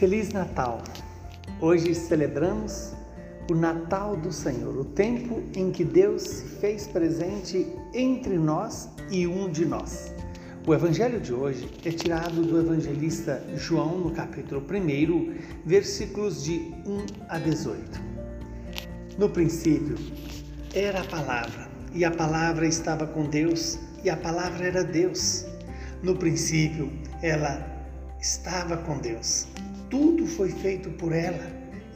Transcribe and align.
Feliz 0.00 0.30
Natal! 0.30 0.82
Hoje 1.60 1.94
celebramos 1.94 2.94
o 3.50 3.54
Natal 3.54 4.16
do 4.16 4.32
Senhor, 4.32 4.74
o 4.74 4.82
tempo 4.82 5.42
em 5.54 5.70
que 5.70 5.84
Deus 5.84 6.22
se 6.22 6.44
fez 6.58 6.86
presente 6.86 7.66
entre 7.92 8.38
nós 8.38 8.88
e 9.10 9.26
um 9.26 9.50
de 9.50 9.66
nós. 9.66 10.10
O 10.66 10.72
evangelho 10.72 11.20
de 11.20 11.34
hoje 11.34 11.70
é 11.84 11.90
tirado 11.90 12.40
do 12.40 12.58
evangelista 12.58 13.44
João, 13.56 13.98
no 13.98 14.12
capítulo 14.12 14.62
1, 14.62 15.34
versículos 15.66 16.44
de 16.44 16.72
1 16.86 17.04
a 17.28 17.38
18. 17.38 18.00
No 19.18 19.28
princípio 19.28 19.96
era 20.74 21.02
a 21.02 21.04
palavra, 21.04 21.68
e 21.92 22.06
a 22.06 22.10
palavra 22.10 22.66
estava 22.66 23.06
com 23.06 23.28
Deus, 23.28 23.78
e 24.02 24.08
a 24.08 24.16
palavra 24.16 24.66
era 24.66 24.82
Deus. 24.82 25.44
No 26.02 26.16
princípio, 26.16 26.90
ela 27.20 27.62
estava 28.18 28.78
com 28.78 28.96
Deus. 28.96 29.46
Tudo 29.90 30.24
foi 30.24 30.50
feito 30.50 30.88
por 30.90 31.12
ela 31.12 31.50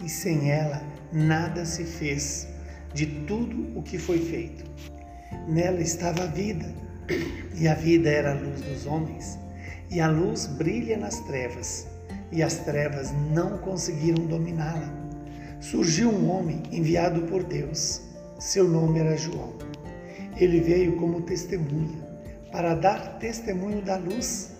e 0.05 0.09
sem 0.09 0.51
ela 0.51 0.83
nada 1.13 1.65
se 1.65 1.85
fez 1.85 2.49
de 2.93 3.07
tudo 3.07 3.79
o 3.79 3.83
que 3.83 3.99
foi 3.99 4.19
feito. 4.19 4.65
Nela 5.47 5.81
estava 5.81 6.25
a 6.25 6.27
vida 6.27 6.67
e 7.55 7.69
a 7.69 7.75
vida 7.75 8.11
era 8.11 8.33
a 8.33 8.35
luz 8.35 8.61
dos 8.63 8.85
homens. 8.85 9.39
E 9.91 10.01
a 10.01 10.09
luz 10.09 10.47
brilha 10.47 10.97
nas 10.97 11.21
trevas 11.21 11.87
e 12.33 12.43
as 12.43 12.57
trevas 12.65 13.13
não 13.33 13.59
conseguiram 13.59 14.27
dominá-la. 14.27 14.93
Surgiu 15.61 16.11
um 16.11 16.29
homem 16.31 16.65
enviado 16.73 17.23
por 17.23 17.45
Deus. 17.45 18.03
Seu 18.41 18.69
nome 18.69 18.99
era 18.99 19.17
João. 19.17 19.55
Ele 20.37 20.61
veio 20.61 20.97
como 20.97 21.23
testemunha 21.23 22.03
para 22.51 22.75
dar 22.75 23.19
testemunho 23.19 23.83
da 23.83 23.97
luz, 23.97 24.51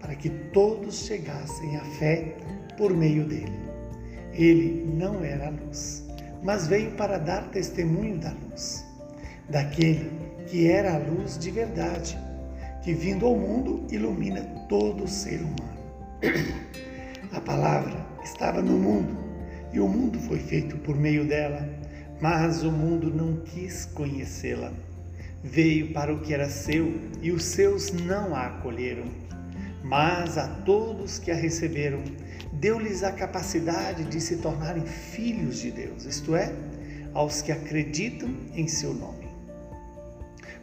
para 0.00 0.16
que 0.16 0.28
todos 0.28 1.06
chegassem 1.06 1.76
à 1.76 1.84
fé 1.84 2.36
por 2.82 2.96
meio 2.96 3.24
dele. 3.24 3.60
Ele 4.32 4.92
não 4.92 5.22
era 5.22 5.46
a 5.46 5.50
luz, 5.50 6.04
mas 6.42 6.66
veio 6.66 6.90
para 6.96 7.16
dar 7.16 7.48
testemunho 7.50 8.18
da 8.18 8.32
luz, 8.32 8.84
daquele 9.48 10.10
que 10.48 10.68
era 10.68 10.94
a 10.94 10.98
luz 10.98 11.38
de 11.38 11.52
verdade, 11.52 12.18
que 12.82 12.92
vindo 12.92 13.24
ao 13.24 13.36
mundo 13.36 13.86
ilumina 13.88 14.40
todo 14.68 15.06
ser 15.06 15.38
humano. 15.42 15.78
A 17.30 17.40
palavra 17.40 18.04
estava 18.24 18.60
no 18.60 18.76
mundo 18.76 19.16
e 19.72 19.78
o 19.78 19.86
mundo 19.86 20.18
foi 20.18 20.40
feito 20.40 20.76
por 20.78 20.96
meio 20.96 21.24
dela, 21.24 21.64
mas 22.20 22.64
o 22.64 22.72
mundo 22.72 23.14
não 23.14 23.44
quis 23.44 23.86
conhecê-la. 23.94 24.72
Veio 25.44 25.92
para 25.92 26.12
o 26.12 26.18
que 26.18 26.34
era 26.34 26.48
seu 26.48 27.00
e 27.22 27.30
os 27.30 27.44
seus 27.44 27.92
não 27.92 28.34
a 28.34 28.46
acolheram. 28.46 29.06
Mas 29.84 30.38
a 30.38 30.46
todos 30.46 31.18
que 31.18 31.30
a 31.30 31.34
receberam, 31.34 32.02
deu-lhes 32.52 33.02
a 33.02 33.10
capacidade 33.10 34.04
de 34.04 34.20
se 34.20 34.36
tornarem 34.36 34.84
filhos 34.84 35.58
de 35.58 35.70
Deus, 35.70 36.04
isto 36.04 36.36
é, 36.36 36.52
aos 37.14 37.42
que 37.42 37.50
acreditam 37.50 38.28
em 38.54 38.68
seu 38.68 38.92
nome. 38.92 39.28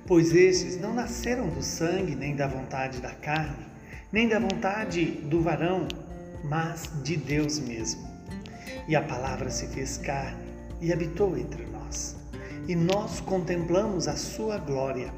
Pois 0.05 0.33
estes 0.33 0.79
não 0.79 0.93
nasceram 0.93 1.49
do 1.49 1.61
sangue, 1.61 2.15
nem 2.15 2.35
da 2.35 2.47
vontade 2.47 2.99
da 2.99 3.11
carne, 3.11 3.65
nem 4.11 4.27
da 4.27 4.39
vontade 4.39 5.05
do 5.05 5.41
varão, 5.41 5.87
mas 6.43 6.89
de 7.03 7.17
Deus 7.17 7.59
mesmo. 7.59 8.07
E 8.87 8.95
a 8.95 9.01
palavra 9.01 9.49
se 9.49 9.67
fez 9.67 9.97
carne 9.97 10.49
e 10.81 10.91
habitou 10.91 11.37
entre 11.37 11.65
nós. 11.67 12.15
E 12.67 12.75
nós 12.75 13.19
contemplamos 13.19 14.07
a 14.07 14.15
sua 14.15 14.57
glória, 14.57 15.13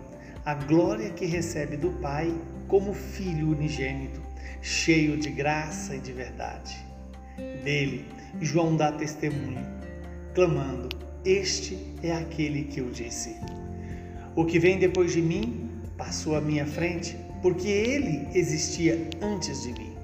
a 0.45 0.53
glória 0.53 1.09
que 1.11 1.25
recebe 1.25 1.77
do 1.77 1.91
Pai 2.01 2.33
como 2.67 2.93
Filho 2.93 3.49
unigênito, 3.49 4.21
cheio 4.61 5.17
de 5.17 5.29
graça 5.29 5.95
e 5.95 5.99
de 5.99 6.11
verdade. 6.11 6.75
Dele, 7.63 8.05
João 8.39 8.75
dá 8.75 8.91
testemunho, 8.91 9.65
clamando: 10.33 10.89
Este 11.25 11.77
é 12.03 12.11
aquele 12.11 12.63
que 12.63 12.79
eu 12.79 12.89
disse. 12.89 13.35
O 14.35 14.45
que 14.45 14.59
vem 14.59 14.79
depois 14.79 15.13
de 15.13 15.21
mim 15.21 15.69
passou 15.97 16.35
à 16.35 16.41
minha 16.41 16.65
frente, 16.65 17.17
porque 17.41 17.67
ele 17.67 18.27
existia 18.33 19.09
antes 19.21 19.63
de 19.63 19.73
mim. 19.73 19.95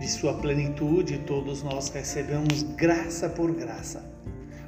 De 0.00 0.08
sua 0.08 0.34
plenitude, 0.34 1.18
todos 1.18 1.62
nós 1.62 1.88
recebemos 1.88 2.62
graça 2.62 3.28
por 3.28 3.52
graça, 3.52 4.04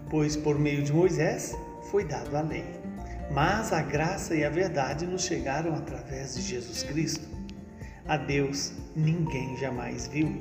pois 0.09 0.37
por 0.37 0.59
meio 0.59 0.83
de 0.83 0.93
Moisés 0.93 1.55
foi 1.91 2.05
dado 2.05 2.37
a 2.37 2.41
lei 2.41 2.65
mas 3.31 3.73
a 3.73 3.83
graça 3.83 4.35
e 4.35 4.45
a 4.45 4.51
verdade 4.51 5.07
nos 5.07 5.25
chegaram 5.25 5.75
através 5.75 6.35
de 6.37 6.43
Jesus 6.43 6.83
Cristo. 6.83 7.36
A 8.09 8.17
Deus 8.17 8.73
ninguém 8.95 9.57
jamais 9.57 10.07
viu, 10.07 10.33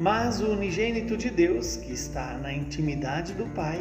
mas 0.00 0.40
o 0.40 0.48
unigênito 0.48 1.16
de 1.16 1.30
Deus, 1.30 1.76
que 1.76 1.92
está 1.92 2.36
na 2.36 2.52
intimidade 2.52 3.32
do 3.34 3.46
Pai, 3.54 3.80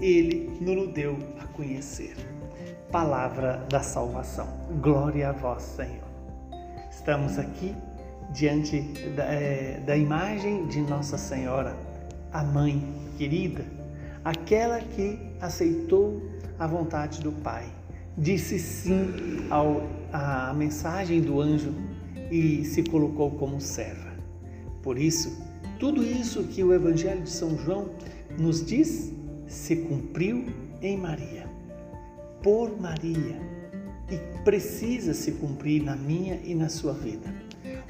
ele 0.00 0.50
nos 0.60 0.92
deu 0.92 1.16
a 1.38 1.46
conhecer. 1.46 2.16
Palavra 2.90 3.64
da 3.70 3.80
salvação. 3.80 4.48
Glória 4.82 5.28
a 5.28 5.32
vós, 5.32 5.62
Senhor. 5.62 6.10
Estamos 6.90 7.38
aqui 7.38 7.72
diante 8.32 8.80
da, 9.14 9.24
é, 9.26 9.80
da 9.86 9.96
imagem 9.96 10.66
de 10.66 10.80
Nossa 10.80 11.16
Senhora, 11.16 11.76
a 12.32 12.42
mãe 12.42 12.82
querida, 13.16 13.64
aquela 14.24 14.80
que 14.80 15.20
aceitou 15.40 16.20
a 16.58 16.66
vontade 16.66 17.20
do 17.20 17.30
Pai. 17.30 17.66
Disse 18.18 18.58
sim 18.58 19.46
ao, 19.50 19.86
à 20.12 20.52
mensagem 20.52 21.20
do 21.20 21.40
anjo 21.40 21.72
e 22.30 22.64
se 22.64 22.82
colocou 22.82 23.30
como 23.32 23.60
serva. 23.60 24.10
Por 24.82 24.98
isso, 24.98 25.42
tudo 25.78 26.02
isso 26.02 26.44
que 26.44 26.62
o 26.62 26.72
Evangelho 26.72 27.22
de 27.22 27.30
São 27.30 27.58
João 27.58 27.90
nos 28.38 28.64
diz 28.64 29.12
se 29.46 29.76
cumpriu 29.76 30.46
em 30.80 30.96
Maria, 30.96 31.46
por 32.42 32.80
Maria, 32.80 33.40
e 34.10 34.42
precisa 34.44 35.14
se 35.14 35.32
cumprir 35.32 35.82
na 35.82 35.96
minha 35.96 36.40
e 36.44 36.54
na 36.54 36.68
sua 36.68 36.92
vida. 36.92 37.32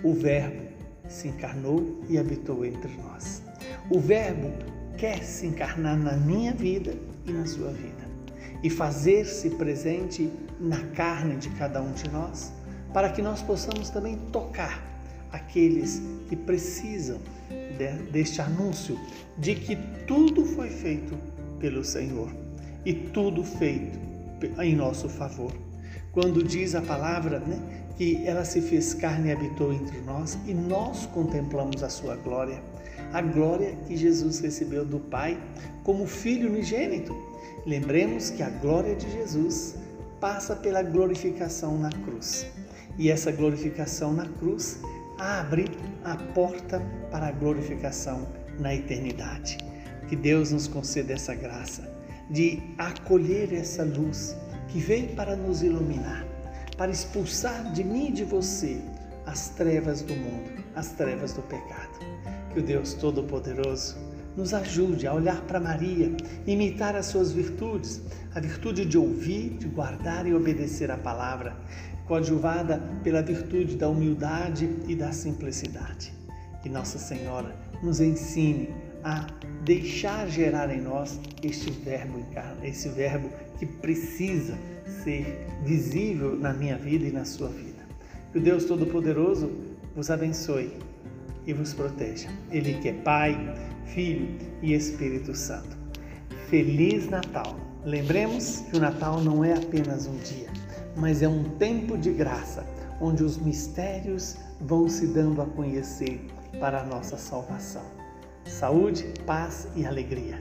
O 0.03 0.13
Verbo 0.13 0.63
se 1.09 1.29
encarnou 1.29 2.01
e 2.09 2.19
habitou 2.19 2.65
entre 2.65 2.91
nós. 3.03 3.43
O 3.91 3.99
Verbo 3.99 4.51
quer 4.97 5.23
se 5.23 5.47
encarnar 5.47 5.99
na 5.99 6.17
minha 6.17 6.53
vida 6.53 6.95
e 7.27 7.33
na 7.33 7.47
sua 7.47 7.71
vida 7.73 8.11
e 8.63 8.69
fazer-se 8.69 9.51
presente 9.51 10.31
na 10.59 10.81
carne 10.89 11.37
de 11.37 11.49
cada 11.51 11.81
um 11.81 11.93
de 11.93 12.09
nós, 12.11 12.53
para 12.93 13.11
que 13.11 13.23
nós 13.23 13.43
possamos 13.43 13.91
também 13.91 14.17
tocar 14.33 14.83
aqueles 15.33 16.03
que 16.29 16.37
precisam 16.37 17.19
de, 17.49 17.93
deste 18.11 18.41
anúncio 18.41 18.99
de 19.39 19.55
que 19.55 19.77
tudo 20.07 20.45
foi 20.45 20.71
feito 20.71 21.17
pelo 21.59 21.85
Senhor 21.85 22.31
e 22.85 22.93
tudo 22.93 23.45
feito 23.45 23.99
em 24.61 24.75
nosso 24.75 25.09
favor. 25.09 25.53
Quando 26.13 26.43
diz 26.43 26.75
a 26.75 26.81
palavra 26.81 27.39
né, 27.39 27.59
que 27.97 28.27
ela 28.27 28.45
se 28.45 28.61
fez 28.61 28.95
carne 28.95 29.29
e 29.29 29.33
habitou 29.33 29.73
entre 29.73 30.01
nós 30.01 30.37
e 30.47 30.55
nós 30.55 31.07
contemplamos 31.07 31.83
a 31.83 31.89
sua 31.89 32.17
glória, 32.17 32.61
a 33.13 33.23
glória 33.23 33.77
que 33.87 33.97
Jesus 33.97 34.41
recebeu 34.41 34.85
do 34.85 34.99
Pai 34.99 35.39
como 35.85 36.07
Filho 36.07 36.49
unigênito 36.49 37.15
Lembremos 37.67 38.31
que 38.31 38.43
a 38.43 38.49
glória 38.49 38.95
de 38.95 39.11
Jesus 39.11 39.75
passa 40.19 40.57
pela 40.57 40.83
glorificação 40.83 41.77
na 41.77 41.91
cruz. 41.91 42.47
E 43.01 43.11
essa 43.11 43.33
glorificação 43.33 44.13
na 44.13 44.27
cruz 44.27 44.79
abre 45.19 45.65
a 46.05 46.17
porta 46.17 46.83
para 47.11 47.29
a 47.29 47.33
glorificação 47.33 48.29
na 48.59 48.75
eternidade. 48.75 49.57
Que 50.07 50.15
Deus 50.15 50.53
nos 50.53 50.69
conceda 50.69 51.15
essa 51.15 51.35
graça 51.35 51.91
de 52.29 52.63
acolher 52.77 53.55
essa 53.55 53.85
luz 53.85 54.37
que 54.69 54.79
veio 54.79 55.09
para 55.17 55.35
nos 55.35 55.63
iluminar, 55.63 56.27
para 56.77 56.93
expulsar 56.93 57.73
de 57.73 57.83
mim 57.83 58.09
e 58.09 58.13
de 58.13 58.25
você 58.25 58.79
as 59.25 59.49
trevas 59.49 60.03
do 60.03 60.15
mundo, 60.15 60.63
as 60.77 60.91
trevas 60.93 61.33
do 61.33 61.41
pecado. 61.41 61.99
Que 62.53 62.59
o 62.59 62.63
Deus 62.63 62.93
Todo-Poderoso 62.93 63.97
nos 64.37 64.55
ajude 64.55 65.07
a 65.07 65.15
olhar 65.15 65.41
para 65.43 65.61
Maria, 65.61 66.11
imitar 66.47 66.95
as 66.97 67.07
suas 67.07 67.33
virtudes, 67.33 68.01
a 68.35 68.41
virtude 68.41 68.85
de 68.85 68.97
ouvir, 68.97 69.51
de 69.59 69.67
guardar 69.67 70.27
e 70.27 70.35
obedecer 70.35 70.91
a 70.91 70.97
palavra, 70.97 71.57
coadjuvada 72.07 72.83
pela 73.03 73.23
virtude 73.23 73.77
da 73.77 73.89
humildade 73.89 74.69
e 74.89 74.95
da 74.95 75.13
simplicidade. 75.13 76.13
Que 76.63 76.69
Nossa 76.69 76.99
Senhora 76.99 77.55
nos 77.83 78.01
ensine 78.01 78.69
a 79.03 79.27
deixar 79.65 80.29
gerar 80.29 80.71
em 80.71 80.81
nós 80.81 81.19
este 81.43 81.71
verbo, 81.71 82.25
esse 82.63 82.89
verbo 82.89 83.31
que 83.59 83.67
precisa 83.67 84.57
ser 85.05 85.47
visível 85.65 86.37
na 86.37 86.53
minha 86.53 86.77
vida 86.77 87.07
e 87.07 87.13
na 87.13 87.25
sua 87.25 87.49
vida. 87.49 87.81
Que 88.33 88.39
o 88.39 88.43
Deus 88.43 88.65
Todo-Poderoso 88.65 89.51
vos 89.95 90.11
abençoe 90.11 90.73
e 91.47 91.53
vos 91.53 91.73
proteja. 91.73 92.29
Ele 92.51 92.75
que 92.75 92.89
é 92.89 92.93
Pai, 92.93 93.55
Filho 93.87 94.29
e 94.63 94.75
Espírito 94.75 95.35
Santo. 95.35 95.77
Feliz 96.49 97.09
Natal! 97.09 97.57
Lembremos 97.85 98.61
que 98.71 98.77
o 98.77 98.81
Natal 98.81 99.23
não 99.23 99.43
é 99.43 99.55
apenas 99.55 100.07
um 100.07 100.17
dia, 100.19 100.49
mas 100.97 101.23
é 101.23 101.29
um 101.29 101.45
tempo 101.57 101.97
de 101.97 102.13
graça, 102.13 102.67
onde 103.01 103.25
os 103.25 103.39
mistérios 103.39 104.37
vão 104.61 104.89
se 104.89 105.07
dando 105.07 105.41
a 105.41 105.47
conhecer 105.47 106.21
para 106.59 106.81
a 106.81 106.85
nossa 106.85 107.17
salvação. 107.17 107.85
saúde, 108.45 109.07
paz 109.25 109.69
e 109.77 109.87
alegria. 109.87 110.39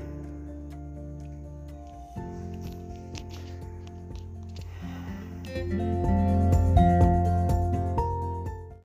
Música 5.70 5.99